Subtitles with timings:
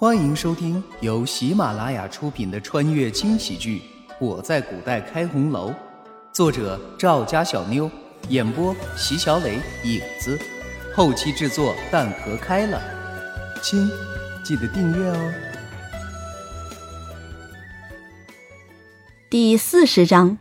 [0.00, 3.82] 欢迎收听由喜马拉雅出品的穿越轻喜剧
[4.18, 5.68] 《我在古代开红楼》，
[6.32, 7.90] 作者赵家小妞，
[8.30, 10.38] 演播席小磊、影子，
[10.96, 12.80] 后期制作蛋壳开了。
[13.62, 13.90] 亲，
[14.42, 15.32] 记得订阅哦。
[19.28, 20.38] 第四十章，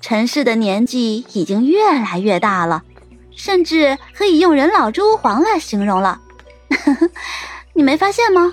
[0.00, 2.84] 陈氏的年纪已经越来越大了，
[3.34, 6.20] 甚至可以用人老珠黄来形容了。
[6.74, 7.10] 呵 呵
[7.72, 8.52] 你没发现吗？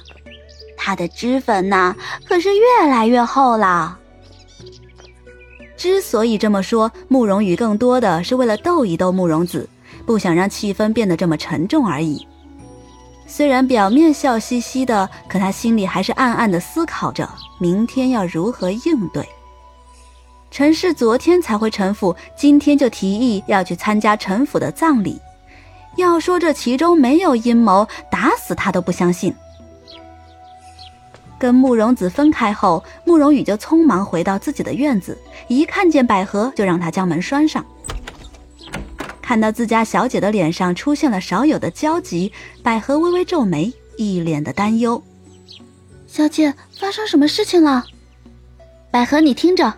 [0.77, 1.95] 他的脂粉呐，
[2.27, 3.97] 可是越来越厚了。
[5.77, 9.67] 之所以这么说，慕容羽更多的是为了逗一逗慕容子，
[10.05, 12.27] 不想让气氛变得这么沉重而已。
[13.27, 17.29] 虽然表面笑嘻嘻的，可他心里还是暗暗的思考着
[17.59, 19.27] 明天要如何应对。
[20.49, 25.19] 陈氏昨天才回陈府，今天就提议要去参加陈府的葬礼。
[25.97, 29.33] 要说这其中没有阴谋，打死他都不相信。
[31.37, 35.17] 跟慕容子分开后，慕容羽就匆忙回到自己的院子，
[35.47, 37.65] 一看见百合，就让他将门拴上。
[39.21, 45.01] 看到自家小姐的脸上出现了少有的焦急，百合微微皱眉，一脸的担忧
[46.05, 47.85] ：“小姐，发生什么事情了？”
[48.91, 49.73] 百合，你听着，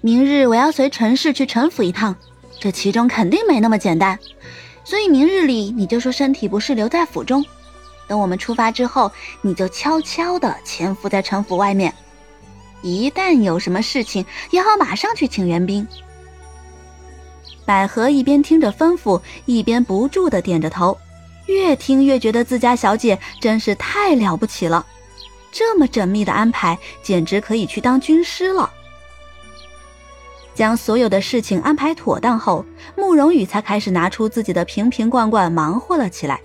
[0.00, 2.16] 明日我要随陈氏去陈府一趟，
[2.58, 4.18] 这其中肯定没那么简单。
[4.88, 7.44] 所以明日里你就说身体不适，留在府中。
[8.06, 11.92] 等我们出发之后，你就悄悄地潜伏在城府外面。
[12.80, 15.86] 一旦有什么事情，也好马上去请援兵。
[17.66, 20.96] 百合一边听着吩咐，一边不住地点着头，
[21.44, 24.86] 越听越觉得自家小姐真是太了不起了，
[25.52, 28.72] 这么缜密的安排，简直可以去当军师了。
[30.58, 32.64] 将所有的事情安排妥当后，
[32.96, 36.40] 慕容羽才开始拿出自己的瓶瓶罐罐忙活了起来。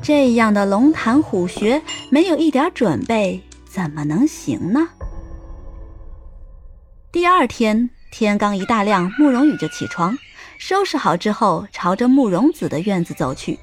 [0.00, 4.88] 这样的龙潭虎穴，没有一点准备怎么能行呢？
[7.10, 10.16] 第二天天刚一大亮，慕容羽就起床，
[10.56, 13.58] 收拾好之后，朝着慕容子的院子走去。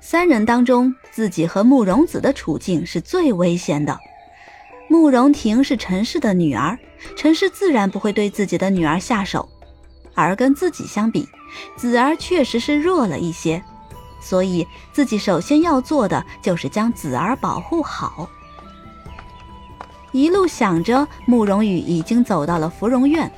[0.00, 3.98] 三人当中，自己和慕容子的处境是最危险的。
[4.88, 6.78] 慕容婷是陈氏的女儿，
[7.16, 9.48] 陈氏自然不会对自己的女儿下手，
[10.14, 11.28] 而跟自己相比，
[11.76, 13.62] 子儿确实是弱了一些，
[14.20, 18.28] 所以自己首先要做的就是将子儿保护好。
[20.12, 23.30] 一路想着，慕容羽已经走到了芙蓉院，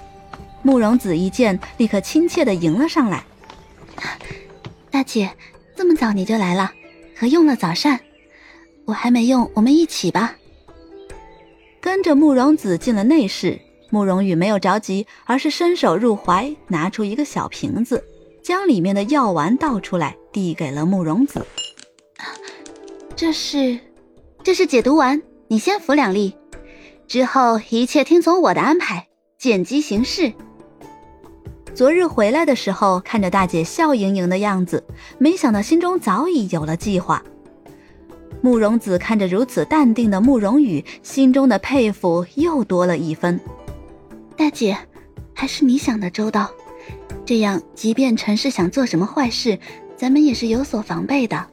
[0.63, 3.25] 慕容子一见，立刻亲切地迎了上来
[4.91, 5.31] ：“大姐，
[5.75, 6.71] 这么早你就来了，
[7.17, 7.99] 可用了早膳？
[8.85, 10.37] 我还没用，我们一起吧。”
[11.89, 18.05] 跟着慕容子进了内室，慕容羽没有着急，而是伸手入怀，拿出一个小瓶子，
[18.43, 21.47] 将里面的药丸倒出来，递给了慕容子。
[23.17, 23.79] 这是，
[24.43, 26.37] 这是解毒丸，你先服两粒，
[27.07, 30.35] 之后一切听从我的安排，见机行事。
[31.75, 34.85] 昨日回来的时候，看着大姐笑盈盈的样子，
[35.17, 37.25] 没想到心中早已有了计划。
[38.41, 43.41] 慕容子看着如此淡定的慕容羽，心中的佩服又多了一分。
[44.37, 44.79] 大姐，
[45.35, 46.49] 还是你想的周到，
[47.27, 49.59] 这样即便陈氏想做什么坏事，
[49.97, 51.47] 咱们也是有所防备的。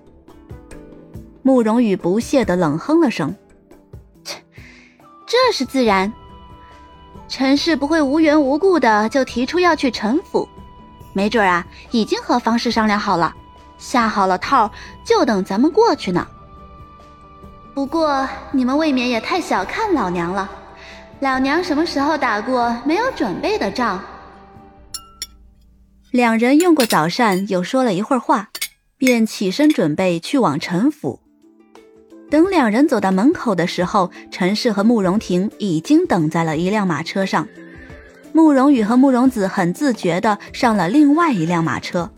[1.41, 3.35] 慕容羽不屑的冷哼了声
[4.23, 4.37] ：“切，
[5.25, 6.13] 这是自然。
[7.27, 10.47] 陈氏不会无缘无故的就提出要去陈府，
[11.13, 13.33] 没准啊，已经和方氏商量好了，
[13.79, 14.71] 下好了套，
[15.03, 16.27] 就等咱们过去呢。”
[17.75, 20.49] 不过你们未免也太小看老娘了，
[21.19, 24.01] 老娘什么时候打过没有准备的仗？
[26.09, 28.47] 两人用过早膳，又说了一会儿话，
[28.97, 31.19] 便起身准备去往陈府。
[32.31, 37.45] 等两人走到门口的时候，陈氏和慕容婷已经等在了一辆马车上，
[38.31, 42.09] 慕容羽和慕容子很自觉地上了另外一辆马车。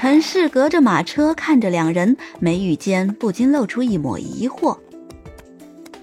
[0.00, 4.74] 陈氏隔着马车看着两人，眉宇间不禁露出一抹疑惑。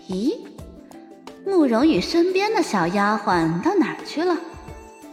[0.07, 0.35] 咦，
[1.43, 4.37] 慕容羽身边的小丫鬟到哪儿去了？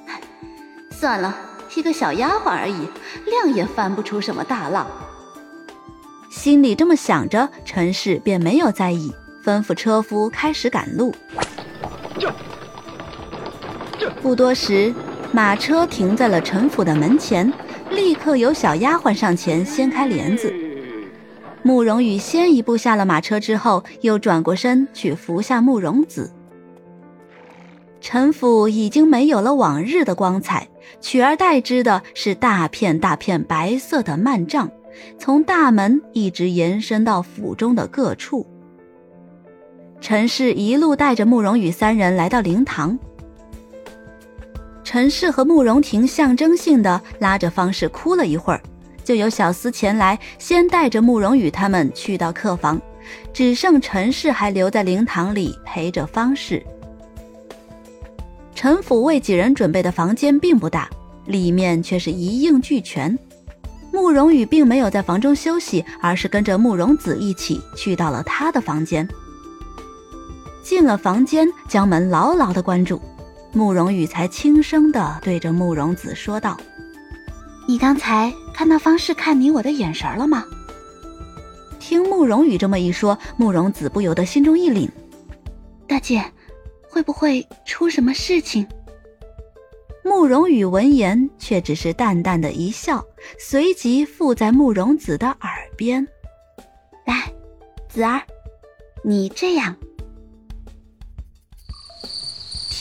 [0.92, 1.34] 算了，
[1.74, 2.86] 一个小丫鬟而已，
[3.24, 4.86] 量也翻不出什么大浪。
[6.30, 9.10] 心里这么想着，陈氏便没有在意，
[9.42, 11.14] 吩咐车夫开始赶路。
[14.20, 14.94] 不多时，
[15.32, 17.50] 马车停在了陈府的门前。
[17.94, 20.52] 立刻有小丫鬟上前掀开帘子，
[21.62, 26.32] 慕容羽先一步下了马车，之后又转过身去扶下慕容子。
[28.00, 30.68] 陈府已经没有了往日的光彩，
[31.00, 34.70] 取而代之的是大片大片白色的幔帐，
[35.18, 38.46] 从大门一直延伸到府中的各处。
[40.00, 42.98] 陈氏一路带着慕容羽三人来到灵堂。
[44.84, 48.60] 陈氏和慕容婷象征性的拉着方氏哭了一会儿，
[49.02, 52.80] 就有小厮前来，先带着慕容羽他们去到客房，
[53.32, 56.62] 只剩陈氏还留在灵堂里陪着方氏。
[58.54, 60.88] 陈府为几人准备的房间并不大，
[61.26, 63.18] 里面却是一应俱全。
[63.90, 69.08] 慕容羽并没有在房中休息，而是跟着慕容子一起去到了他的房间。
[70.62, 73.00] 进了房间，将门牢牢的关住。
[73.54, 76.58] 慕容羽才轻声的对着慕容子说道
[77.68, 80.44] ：“你刚才看到方氏看你我的眼神了吗？”
[81.78, 84.88] 听慕容羽这么一说，慕容子不由得心中一凛
[85.86, 86.24] ：“大姐，
[86.88, 88.66] 会不会出什么事情？”
[90.02, 93.04] 慕容羽闻言，却只是淡淡的一笑，
[93.38, 96.04] 随即附在慕容子的耳边
[97.06, 97.32] ：“来，
[97.88, 98.20] 子儿，
[99.04, 99.76] 你这样。”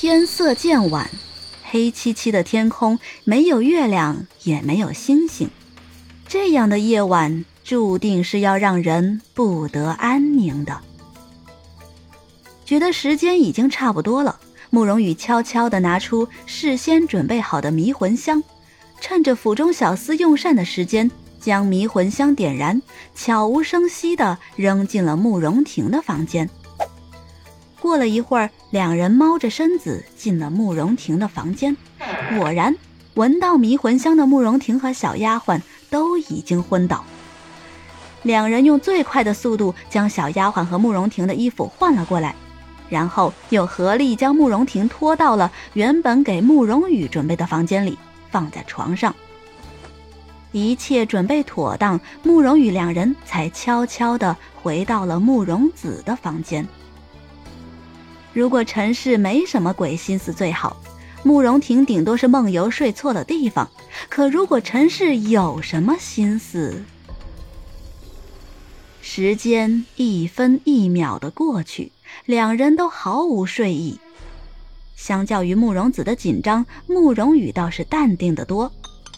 [0.04, 1.10] 天色渐晚，
[1.64, 5.50] 黑漆漆的天空没有月亮，也没有星星。
[6.28, 10.78] 这样的夜晚，注定是要让人不得安宁的。
[12.66, 14.38] 觉得时间已经差不多了，
[14.70, 18.44] 慕容羽悄悄地拿出事先准备好的迷魂香，
[19.00, 21.10] 趁着府中小厮用膳的时间，
[21.40, 22.82] 将迷魂香点燃，
[23.16, 26.50] 悄无声息地扔进了慕容婷的房间。
[27.84, 31.76] 过了一会儿，两人猫着身子进了慕容婷的房间，
[32.38, 32.74] 果然
[33.16, 37.04] 闻到迷魂香的慕容婷和小丫鬟都已经昏倒。
[38.22, 42.34] 两人用最快的速度将小丫鬟和慕容婷的衣服换了过来，
[42.88, 47.98] 然后又合力将慕容婷拖到了原本给慕容羽准备的房间里，
[48.32, 49.14] 放在床上。
[50.54, 56.66] 一切准备妥当，慕容羽两人才悄悄地回到了慕容子的房间。
[58.34, 60.76] 如果陈氏没什么鬼心思最好，
[61.22, 63.70] 慕容婷顶多是梦游睡错了地方。
[64.10, 66.84] 可如果陈氏有什么心思，
[69.02, 71.92] 时间一分一秒的过去，
[72.26, 74.00] 两人都毫无睡意。
[74.96, 78.72] 相较于慕容子的紧张，慕容羽倒是淡定的多，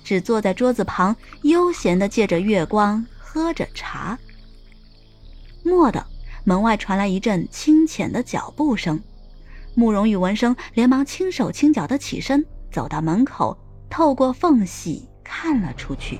[0.03, 4.19] 只坐在桌子旁，悠闲的借着月光喝着茶。
[5.63, 6.05] 蓦地。
[6.47, 9.01] 门外传来一阵清浅的脚步声，
[9.73, 13.57] 慕容羽闻声，连忙轻手轻脚的起身，走到门口，
[13.89, 16.19] 透过缝隙看了出去。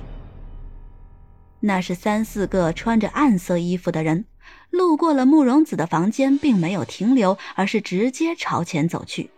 [1.60, 4.26] 那是三四个穿着暗色衣服的人，
[4.72, 9.30] 路过了慕容子的房间，并没有停留，而是直接朝前走去。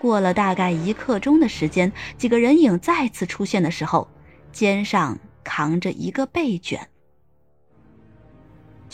[0.00, 4.08] 过了大概一刻钟的时间，几个人影再次出现的时候，
[4.50, 6.88] 肩上扛着一个被卷。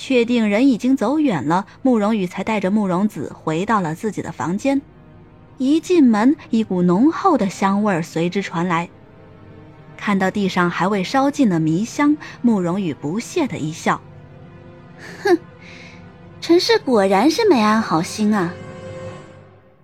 [0.00, 4.80] 确定人已经走远了，慕容羽才带着慕容子回到了自己的房间。
[5.56, 8.88] 一进门，一股浓厚的香味随之传来。
[9.96, 14.00] 看到地上还未烧尽的迷香，慕容羽不屑的一笑
[15.24, 15.36] ：“哼，
[16.40, 18.54] 陈氏果然是没安好心啊。”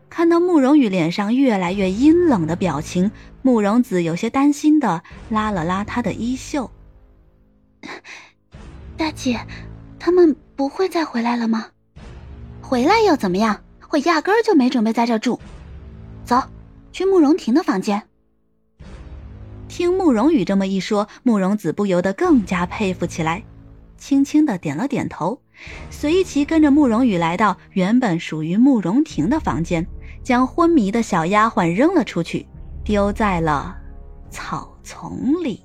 [0.08, 3.10] 看到慕容羽脸上越来越阴冷的表情，
[3.43, 6.70] 慕容子有些担心的拉了拉他的衣袖
[8.96, 9.41] ：“大姐。”
[10.05, 11.69] 他们不会再回来了吗？
[12.61, 13.58] 回来又怎么样？
[13.89, 15.41] 我压根儿就没准备在这住。
[16.27, 16.43] 走，
[16.93, 18.03] 去慕容婷的房间。
[19.67, 23.43] 听慕容羽这么一说，慕容子不由得更加佩服起来，
[23.96, 25.41] 轻轻的点了点头，
[25.89, 29.87] 随即跟着慕容羽来到原本属于慕容婷的房间，
[30.23, 32.46] 将昏迷的小丫鬟扔了出去，
[32.84, 33.75] 丢在了
[34.29, 35.65] 草丛里。